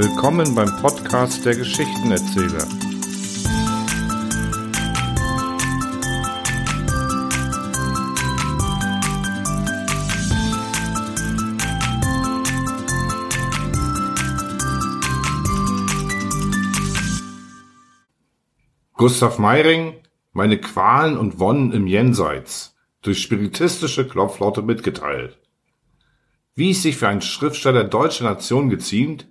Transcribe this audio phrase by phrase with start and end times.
[0.00, 2.68] Willkommen beim Podcast der Geschichtenerzähler.
[18.92, 19.94] Gustav Meiring,
[20.30, 25.40] meine Qualen und Wonnen im Jenseits, durch spiritistische Klopflaute mitgeteilt.
[26.54, 29.26] Wie es sich für einen Schriftsteller deutscher Nation geziemt,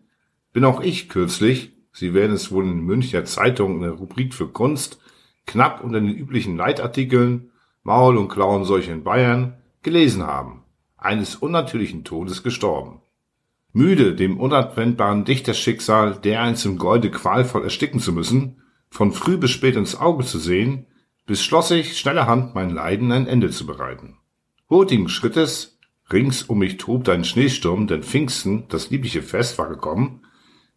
[0.57, 4.47] bin auch ich kürzlich, Sie werden es wohl in Münchner Zeitungen in der Rubrik für
[4.47, 4.99] Kunst,
[5.45, 7.51] knapp unter den üblichen Leitartikeln
[7.83, 10.63] Maul und Klauenseuche in Bayern gelesen haben,
[10.97, 13.01] eines unnatürlichen Todes gestorben.
[13.71, 19.75] Müde, dem unabwendbaren Dichterschicksal dereinst im Golde qualvoll ersticken zu müssen, von früh bis spät
[19.75, 20.87] ins Auge zu sehen,
[21.27, 24.17] beschloss ich, schnellerhand mein Leiden ein Ende zu bereiten.
[24.71, 25.77] Hurtigen Schrittes
[26.11, 30.23] Rings um mich tobte ein Schneesturm, denn Pfingsten, das liebliche Fest, war gekommen,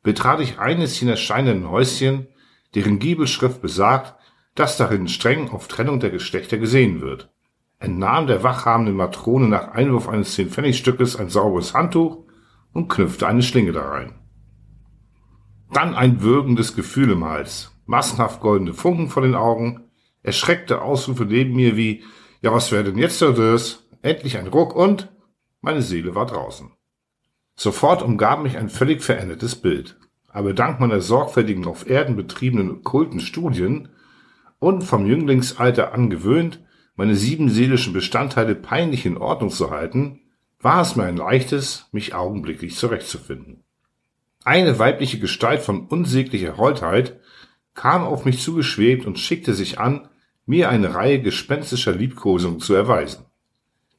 [0.02, 2.28] betrat ich eines jener scheinenden Häuschen,
[2.74, 4.14] deren Giebelschrift besagt,
[4.54, 7.30] dass darin streng auf Trennung der Geschlechter gesehen wird,
[7.78, 12.24] entnahm der wachhabenden Matrone nach Einwurf eines Zehnpfennigstückes ein sauberes Handtuch
[12.72, 14.14] und knüpfte eine Schlinge darein.
[15.72, 19.84] Dann ein würgendes Gefühl im Hals, massenhaft goldene Funken vor den Augen,
[20.22, 22.04] erschreckte Ausrufe neben mir wie,
[22.42, 23.86] ja was wäre denn jetzt das?
[24.02, 25.12] Endlich ein Ruck und
[25.60, 26.70] meine Seele war draußen.
[27.62, 29.98] Sofort umgab mich ein völlig verändertes Bild.
[30.28, 33.90] Aber dank meiner sorgfältigen auf Erden betriebenen okkulten Studien
[34.58, 36.64] und vom Jünglingsalter angewöhnt,
[36.96, 40.20] meine sieben seelischen Bestandteile peinlich in Ordnung zu halten,
[40.58, 43.62] war es mir ein leichtes, mich augenblicklich zurechtzufinden.
[44.42, 47.20] Eine weibliche Gestalt von unsäglicher Holdheit
[47.74, 50.08] kam auf mich zugeschwebt und schickte sich an,
[50.46, 53.26] mir eine Reihe gespenstischer Liebkosungen zu erweisen.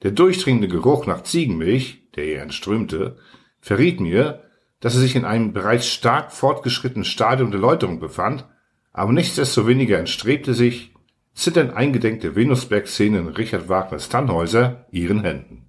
[0.02, 3.18] Der durchdringende Geruch nach Ziegenmilch, der ihr entströmte,
[3.62, 4.44] verriet mir,
[4.80, 8.46] dass er sich in einem bereits stark fortgeschrittenen Stadium der Läuterung befand,
[8.92, 10.94] aber nichtsdestoweniger entstrebte sich,
[11.34, 15.68] zitternd eingedenk der Venusberg-Szene in Richard Wagners Tannhäuser, ihren Händen.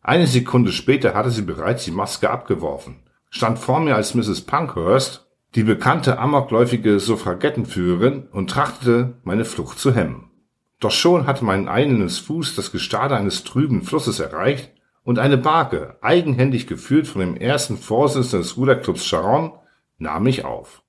[0.00, 4.42] Eine Sekunde später hatte sie bereits die Maske abgeworfen, stand vor mir als Mrs.
[4.42, 5.26] Punkhurst,
[5.56, 10.30] die bekannte amokläufige Suffragettenführerin, und trachtete, meine Flucht zu hemmen.
[10.78, 14.70] Doch schon hatte mein eilenden Fuß das Gestade eines trüben Flusses erreicht
[15.06, 19.52] und eine Barke, eigenhändig geführt von dem ersten Vorsitzenden des Ruderclubs Charon,
[19.98, 20.82] nahm mich auf.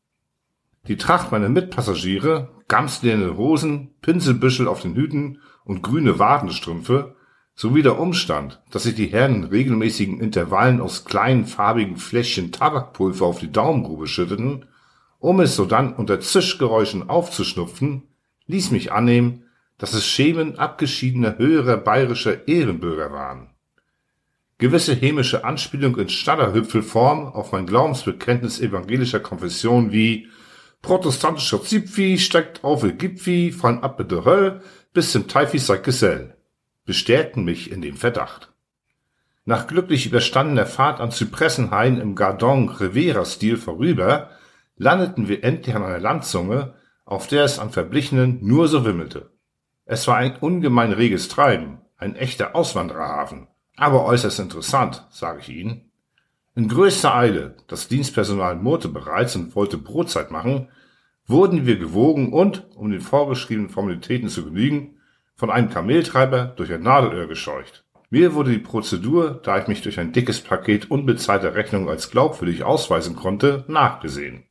[0.87, 7.15] Die Tracht meiner Mitpassagiere, gamslehne Hosen, Pinselbüschel auf den Hüten und grüne Wadenstrümpfe,
[7.53, 13.27] sowie der Umstand, dass sich die Herren in regelmäßigen Intervallen aus kleinen farbigen Fläschchen Tabakpulver
[13.27, 14.65] auf die Daumengrube schütteten,
[15.19, 18.07] um es sodann unter Zischgeräuschen aufzuschnupfen,
[18.47, 19.43] ließ mich annehmen,
[19.77, 23.51] dass es Schemen abgeschiedener höherer bayerischer Ehrenbürger waren.
[24.59, 30.29] Gewisse hämische Anspielung in Stadterhüpfelform auf mein Glaubensbekenntnis evangelischer Konfession wie
[30.81, 34.61] protestantischer Zipfi steigt auf el Gipfi von ab der Höll
[34.93, 36.37] bis zum Teifi sei Gesell
[36.87, 38.51] bestärkten mich in dem Verdacht.
[39.45, 44.31] Nach glücklich überstandener Fahrt an Zypressenhain im Gardon Rivera-Stil vorüber,
[44.77, 46.73] landeten wir endlich an einer Landzunge,
[47.05, 49.31] auf der es an Verblichenen nur so wimmelte.
[49.85, 55.91] Es war ein ungemein reges Treiben, ein echter Auswandererhafen, aber äußerst interessant, sage ich Ihnen.
[56.55, 60.69] In größter Eile, das Dienstpersonal murrte bereits und wollte Brotzeit machen,
[61.27, 64.97] wurden wir gewogen und, um den vorgeschriebenen Formalitäten zu genügen,
[65.35, 67.85] von einem Kameltreiber durch ein Nadelöhr gescheucht.
[68.09, 72.63] Mir wurde die Prozedur, da ich mich durch ein dickes Paket unbezahlter Rechnungen als glaubwürdig
[72.63, 74.45] ausweisen konnte, nachgesehen.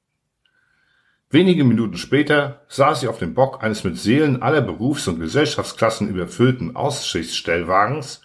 [1.31, 6.08] Wenige Minuten später saß ich auf dem Bock eines mit Seelen aller Berufs- und Gesellschaftsklassen
[6.08, 8.20] überfüllten Aussichtsstellwagens,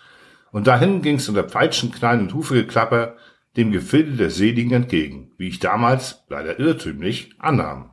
[0.51, 3.15] und dahin ging's unter Peitschenknallen und Hufegeklapper
[3.57, 7.91] dem Gefilde der Seligen entgegen, wie ich damals, leider irrtümlich, annahm.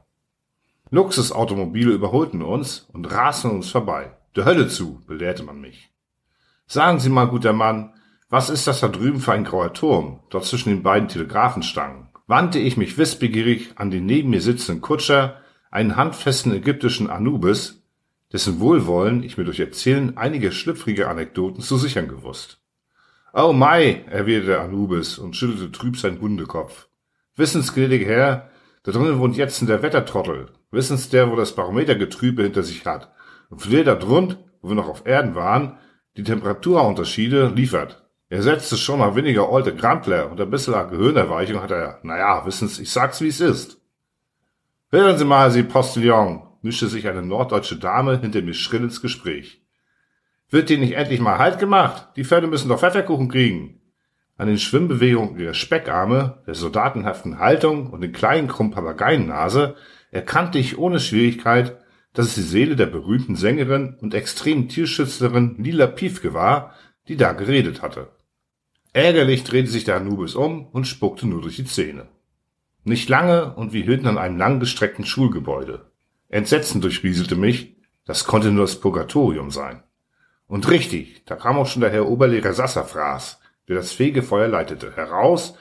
[0.91, 4.17] Luxusautomobile überholten uns und rasten uns vorbei.
[4.37, 5.91] Der Hölle zu, belehrte man mich.
[6.67, 7.95] Sagen Sie mal, guter Mann,
[8.29, 12.09] was ist das da drüben für ein grauer Turm, dort zwischen den beiden Telegraphenstangen?
[12.29, 15.39] wandte ich mich wissbegierig an den neben mir sitzenden Kutscher,
[15.71, 17.78] einen handfesten ägyptischen Anubis,
[18.33, 22.61] dessen Wohlwollen ich mir durch Erzählen einiger schlüpfriger Anekdoten zu sichern gewusst.
[23.33, 26.89] Oh Mai, erwiderte Anubis und schüttelte trüb seinen Hundekopf.
[27.37, 28.51] Wissens, gnädiger Herr,
[28.83, 30.47] da drinnen wohnt jetzt der Wettertrottel.
[30.71, 33.13] Wissens der, wo das Barometergetrübe hinter sich hat.
[33.51, 35.79] Und für der da drund, wo wir noch auf Erden waren,
[36.17, 38.09] die Temperaturunterschiede liefert.
[38.31, 42.79] Er setzte schon mal weniger alte Grampler und ein bisschen Gehirnerweichung hat er, naja, wissen's,
[42.79, 43.81] ich sag's wie es ist.
[44.91, 49.63] Hören Sie mal, Sie Postillon, mischte sich eine norddeutsche Dame hinter mir schrill ins Gespräch.
[50.51, 52.09] Wird dir nicht endlich mal Halt gemacht?
[52.17, 53.81] Die Pferde müssen doch Pfefferkuchen kriegen.
[54.37, 59.75] an den Schwimmbewegungen ihrer Speckarme, der soldatenhaften Haltung und den kleinen krummen Papageiennase
[60.13, 61.77] erkannte ich ohne Schwierigkeit,
[62.13, 66.75] dass es die Seele der berühmten Sängerin und extremen Tierschützerin Lila Piefke war,
[67.09, 68.11] die da geredet hatte.
[68.93, 72.09] Ärgerlich drehte sich der Anubis um und spuckte nur durch die Zähne.
[72.85, 75.88] Nicht lange und wir hielten an einem langgestreckten Schulgebäude.
[76.29, 79.83] Entsetzen durchrieselte mich, das konnte nur das Purgatorium sein.
[80.47, 85.55] Und richtig, da kam auch schon der Herr Oberlehrer Sassafras, der das Fegefeuer leitete, heraus,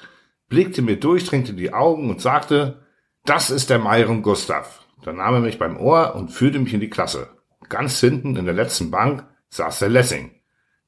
[0.48, 2.86] blickte mir durchdringend in die Augen und sagte,
[3.26, 4.86] das ist der Meiren Gustav.
[5.04, 7.30] Dann nahm er mich beim Ohr und führte mich in die Klasse.
[7.70, 10.32] Ganz hinten in der letzten Bank saß der Lessing.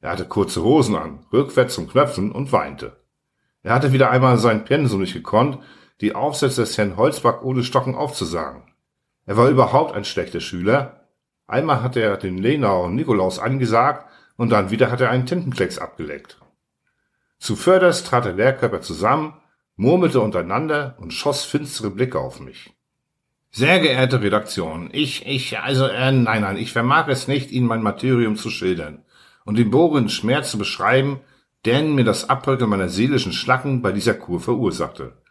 [0.01, 2.97] Er hatte kurze Hosen an, rückwärts zum Knöpfen und weinte.
[3.63, 5.59] Er hatte wieder einmal sein Pensum nicht gekonnt,
[5.99, 8.63] die Aufsätze des Herrn Holzback ohne Stocken aufzusagen.
[9.29, 11.05] Er war überhaupt ein schlechter Schüler.
[11.45, 15.77] Einmal hat er den Lenau und Nikolaus angesagt und dann wieder hat er einen Tintenklecks
[15.77, 16.39] abgeleckt.
[17.37, 19.35] Zuvörderst trat der Lehrkörper zusammen,
[19.75, 22.73] murmelte untereinander und schoss finstere Blicke auf mich.
[23.51, 27.83] Sehr geehrte Redaktion, ich, ich, also, äh, nein, nein, ich vermag es nicht, Ihnen mein
[27.83, 29.05] Martyrium zu schildern
[29.45, 31.19] und den bohrenden Schmerz zu beschreiben,
[31.67, 35.21] den mir das Abbröckeln meiner seelischen Schlacken bei dieser Kur verursachte.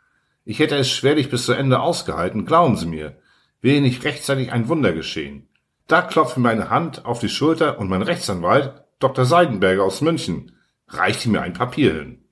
[0.45, 3.17] Ich hätte es schwerlich bis zu Ende ausgehalten, glauben Sie mir,
[3.61, 5.49] wäre nicht rechtzeitig ein Wunder geschehen.
[5.87, 9.25] Da klopfte meine Hand auf die Schulter und mein Rechtsanwalt, Dr.
[9.25, 10.53] Seidenberger aus München,
[10.87, 12.25] reichte mir ein Papier hin.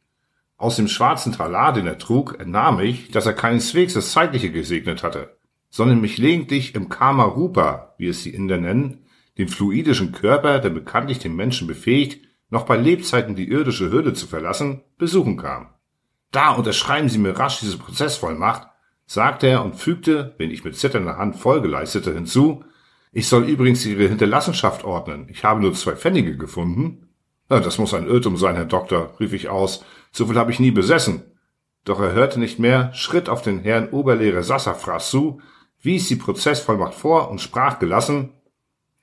[0.58, 5.02] Aus dem schwarzen Talar, den er trug, entnahm ich, dass er keineswegs das Zeitliche gesegnet
[5.02, 5.36] hatte,
[5.70, 9.04] sondern mich lediglich im Karma Rupa, wie es die Inder nennen,
[9.38, 14.26] den fluidischen Körper, der bekanntlich den Menschen befähigt, noch bei Lebzeiten die irdische Hülle zu
[14.26, 15.68] verlassen, besuchen kam.
[16.30, 18.68] Da unterschreiben Sie mir rasch diese Prozessvollmacht,
[19.06, 22.64] sagte er und fügte, wenn ich mit zitternder Hand Folge leistete, hinzu,
[23.12, 25.28] ich soll übrigens Ihre Hinterlassenschaft ordnen.
[25.30, 27.08] Ich habe nur zwei Pfennige gefunden.
[27.48, 29.84] Na, das muss ein Irrtum sein, Herr Doktor, rief ich aus.
[30.12, 31.22] So viel habe ich nie besessen.
[31.84, 35.40] Doch er hörte nicht mehr, schritt auf den Herrn Oberlehrer Sassafras zu,
[35.80, 38.32] wies die Prozessvollmacht vor und sprach gelassen,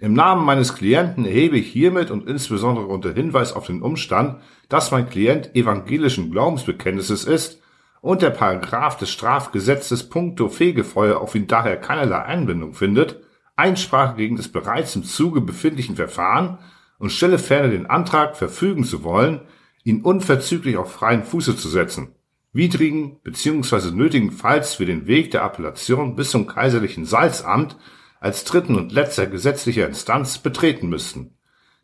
[0.04, 4.92] im Namen meines Klienten erhebe ich hiermit und insbesondere unter Hinweis auf den Umstand, dass
[4.92, 7.63] mein Klient evangelischen Glaubensbekenntnisses ist
[8.04, 13.22] und der Paragraph des Strafgesetzes puncto Fegefeuer auf ihn daher keinerlei Einbindung findet,
[13.56, 16.58] Einsprache gegen das bereits im Zuge befindlichen Verfahren
[17.00, 19.40] und stelle ferner den Antrag, verfügen zu wollen,
[19.86, 22.14] ihn unverzüglich auf freien Fuße zu setzen,
[22.52, 23.92] widrigen bzw.
[23.92, 27.78] nötigenfalls für den Weg der Appellation bis zum kaiserlichen Salzamt
[28.20, 31.38] als dritten und letzter gesetzlicher Instanz betreten müssten,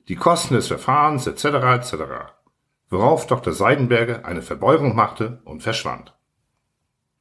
[0.10, 1.46] die Kosten des Verfahrens etc.
[1.46, 1.94] etc.
[2.90, 3.54] Worauf Dr.
[3.54, 6.16] Seidenberger eine Verbeugung machte und verschwand.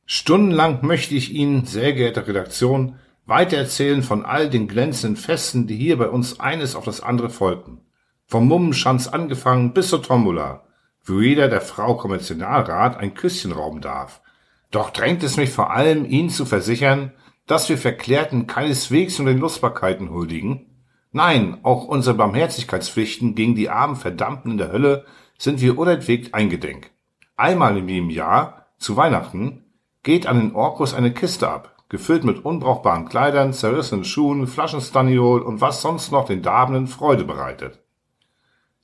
[0.06, 5.98] Stundenlang möchte ich Ihnen, sehr geehrte Redaktion, weitererzählen von all den glänzenden Festen, die hier
[5.98, 7.82] bei uns eines auf das andere folgten.
[8.24, 10.64] Vom Mummenschanz angefangen bis zur Tombola,
[11.04, 14.22] wo jeder der Frau Kommerzialrat ein Küsschen rauben darf.
[14.70, 17.12] Doch drängt es mich vor allem, Ihnen zu versichern,
[17.46, 20.66] dass wir Verklärten keineswegs nur den Lustbarkeiten huldigen.
[21.12, 25.06] Nein, auch unsere Barmherzigkeitspflichten gegen die armen Verdammten in der Hölle
[25.38, 26.90] sind wir unentwegt eingedenk.
[27.36, 29.64] Einmal in jedem Jahr, zu Weihnachten,
[30.02, 35.42] geht an den Orkus eine Kiste ab, gefüllt mit unbrauchbaren Kleidern, zerrissenen Schuhen, Flaschen Staniol
[35.42, 37.80] und was sonst noch den Darbenden Freude bereitet.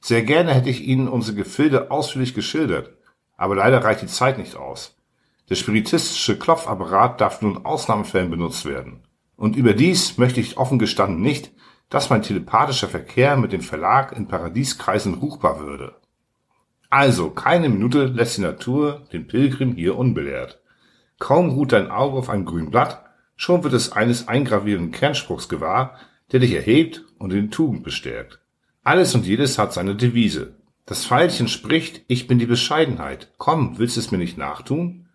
[0.00, 2.96] Sehr gerne hätte ich Ihnen unsere Gefilde ausführlich geschildert,
[3.36, 4.96] aber leider reicht die Zeit nicht aus.
[5.50, 9.02] Der spiritistische Klopfapparat darf nur in Ausnahmefällen benutzt werden.
[9.36, 11.52] Und überdies möchte ich offen gestanden nicht,
[11.90, 15.94] dass mein telepathischer Verkehr mit dem Verlag in Paradieskreisen ruchbar würde.
[16.90, 20.60] Also, keine Minute lässt die Natur den Pilgrim hier unbelehrt.
[21.18, 23.04] Kaum ruht dein Auge auf einem grünen Blatt,
[23.36, 25.98] schon wird es eines eingravierenden Kernspruchs gewahr,
[26.32, 28.40] der dich erhebt und in Tugend bestärkt.
[28.82, 30.54] Alles und jedes hat seine Devise.
[30.86, 33.32] Das Pfeilchen spricht, ich bin die Bescheidenheit.
[33.38, 35.06] Komm, willst du es mir nicht nachtun?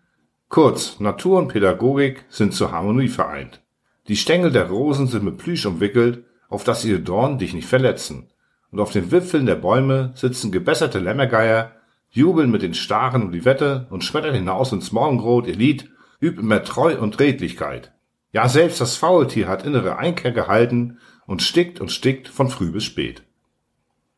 [0.48, 3.60] Kurz, Natur und Pädagogik sind zur Harmonie vereint.
[4.08, 8.28] Die Stängel der Rosen sind mit Plüsch umwickelt, auf dass ihre Dornen dich nicht verletzen.
[8.70, 11.72] Und auf den Wipfeln der Bäume sitzen gebesserte Lämmergeier,
[12.10, 16.42] jubeln mit den Staren um die Wette und schmettern hinaus ins Morgenrot ihr Lied, übt
[16.42, 17.92] mehr Treu und Redlichkeit.
[18.32, 22.84] Ja, selbst das Faultier hat innere Einkehr gehalten und stickt und stickt von früh bis
[22.84, 23.24] spät.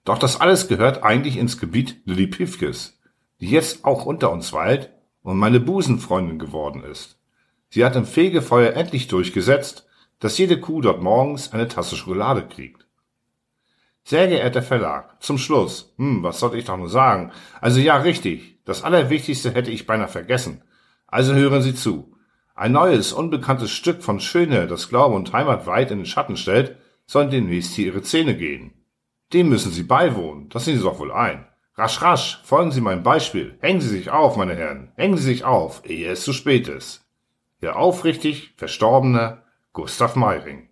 [0.05, 3.01] Doch das alles gehört eigentlich ins Gebiet Lilly Pifkes,
[3.41, 4.91] die jetzt auch unter uns weilt
[5.23, 7.19] und meine Busenfreundin geworden ist.
[7.69, 9.87] Sie hat im Fegefeuer endlich durchgesetzt,
[10.19, 12.82] dass jede Kuh dort morgens eine Tasse Schokolade kriegt.
[14.05, 17.31] Sehr geehrter Verlag, zum Schluss, hm, was sollte ich doch nur sagen?
[17.61, 20.63] Also ja, richtig, das Allerwichtigste hätte ich beinahe vergessen.
[21.07, 22.17] Also hören Sie zu.
[22.55, 26.77] Ein neues, unbekanntes Stück von Schöne, das Glaube und Heimat weit in den Schatten stellt,
[27.07, 28.73] soll demnächst hier Ihre Zähne gehen.
[29.33, 31.47] Dem müssen Sie beiwohnen, das sehen Sie doch wohl ein.
[31.75, 33.57] Rasch, rasch, folgen Sie meinem Beispiel.
[33.61, 34.93] Hängen Sie sich auf, meine Herren.
[34.97, 37.07] Hängen Sie sich auf, ehe es zu spät ist.
[37.63, 40.69] Ihr aufrichtig verstorbener Gustav Meiring.